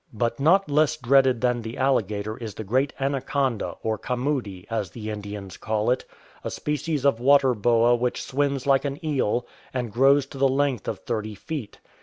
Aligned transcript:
But 0.11 0.39
not 0.39 0.67
233 0.67 0.71
THE 0.71 0.71
SPOTTED 0.71 0.71
JAGUAR 0.71 0.79
less 0.79 0.97
dreaded 0.97 1.41
than 1.41 1.61
the 1.61 1.77
alligator 1.77 2.37
is 2.39 2.55
the 2.55 2.63
great 2.63 2.93
anaconda, 2.99 3.75
or 3.83 3.99
camudi^ 3.99 4.65
as 4.71 4.89
the 4.89 5.11
Indians 5.11 5.57
call 5.57 5.91
it, 5.91 6.05
a 6.43 6.49
species 6.49 7.05
of 7.05 7.19
water 7.19 7.53
boa 7.53 7.95
which 7.95 8.23
swims 8.23 8.65
like 8.65 8.83
an 8.83 8.99
eel, 9.05 9.45
and 9.71 9.93
gi'ows 9.93 10.25
to 10.31 10.39
the 10.39 10.47
length 10.49 10.87
of 10.87 10.97
thirty 11.01 11.35
feet. 11.35 11.77